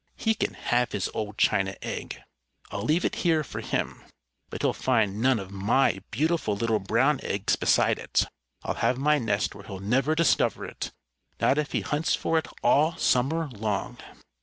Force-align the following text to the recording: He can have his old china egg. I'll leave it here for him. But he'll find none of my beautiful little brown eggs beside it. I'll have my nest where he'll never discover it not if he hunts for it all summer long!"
He 0.15 0.33
can 0.33 0.55
have 0.55 0.93
his 0.93 1.11
old 1.13 1.37
china 1.37 1.75
egg. 1.83 2.23
I'll 2.71 2.81
leave 2.81 3.05
it 3.05 3.17
here 3.17 3.43
for 3.43 3.61
him. 3.61 4.03
But 4.49 4.63
he'll 4.63 4.73
find 4.73 5.21
none 5.21 5.37
of 5.39 5.51
my 5.51 6.01
beautiful 6.09 6.55
little 6.55 6.79
brown 6.79 7.19
eggs 7.21 7.55
beside 7.55 7.99
it. 7.99 8.25
I'll 8.63 8.73
have 8.81 8.97
my 8.97 9.19
nest 9.19 9.53
where 9.53 9.65
he'll 9.65 9.77
never 9.79 10.15
discover 10.15 10.65
it 10.65 10.91
not 11.39 11.59
if 11.59 11.73
he 11.73 11.81
hunts 11.81 12.15
for 12.15 12.39
it 12.39 12.47
all 12.63 12.97
summer 12.97 13.47
long!" 13.51 13.99